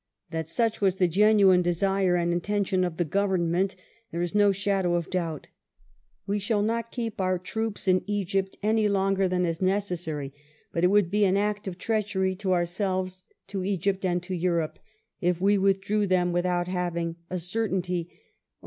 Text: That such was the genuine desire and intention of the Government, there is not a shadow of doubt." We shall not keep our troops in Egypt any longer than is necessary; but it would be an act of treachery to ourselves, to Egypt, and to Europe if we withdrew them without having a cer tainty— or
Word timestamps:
That 0.31 0.47
such 0.47 0.81
was 0.81 0.95
the 0.95 1.07
genuine 1.07 1.61
desire 1.61 2.15
and 2.15 2.33
intention 2.33 2.83
of 2.83 2.97
the 2.97 3.05
Government, 3.05 3.75
there 4.11 4.23
is 4.23 4.33
not 4.33 4.49
a 4.49 4.53
shadow 4.55 4.95
of 4.95 5.11
doubt." 5.11 5.45
We 6.25 6.39
shall 6.39 6.63
not 6.63 6.89
keep 6.91 7.21
our 7.21 7.37
troops 7.37 7.87
in 7.87 8.03
Egypt 8.07 8.57
any 8.63 8.89
longer 8.89 9.27
than 9.27 9.45
is 9.45 9.61
necessary; 9.61 10.33
but 10.71 10.83
it 10.83 10.87
would 10.87 11.11
be 11.11 11.23
an 11.25 11.37
act 11.37 11.67
of 11.67 11.77
treachery 11.77 12.33
to 12.37 12.51
ourselves, 12.51 13.25
to 13.45 13.63
Egypt, 13.63 14.03
and 14.03 14.23
to 14.23 14.33
Europe 14.33 14.79
if 15.19 15.39
we 15.39 15.59
withdrew 15.59 16.07
them 16.07 16.31
without 16.31 16.67
having 16.67 17.17
a 17.29 17.37
cer 17.37 17.69
tainty— 17.69 18.07
or 18.07 18.13